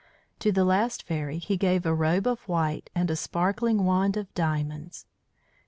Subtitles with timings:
[0.39, 4.33] To the last fairy he gave a robe of white and a sparkling wand of
[4.33, 5.05] diamonds.